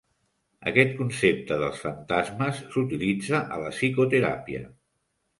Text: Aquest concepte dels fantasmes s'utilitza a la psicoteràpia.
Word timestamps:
Aquest 0.69 0.93
concepte 1.01 1.57
dels 1.63 1.81
fantasmes 1.83 2.61
s'utilitza 2.75 3.41
a 3.57 3.61
la 3.65 3.69
psicoteràpia. 3.75 4.63